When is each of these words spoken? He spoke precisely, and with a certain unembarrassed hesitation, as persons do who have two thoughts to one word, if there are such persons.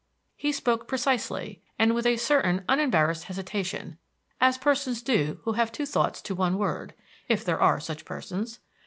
He 0.35 0.51
spoke 0.51 0.87
precisely, 0.87 1.61
and 1.77 1.93
with 1.93 2.07
a 2.07 2.17
certain 2.17 2.65
unembarrassed 2.67 3.25
hesitation, 3.25 3.99
as 4.39 4.57
persons 4.57 5.03
do 5.03 5.41
who 5.43 5.51
have 5.51 5.71
two 5.71 5.85
thoughts 5.85 6.23
to 6.23 6.33
one 6.33 6.57
word, 6.57 6.95
if 7.27 7.45
there 7.45 7.61
are 7.61 7.79
such 7.79 8.03
persons. 8.03 8.57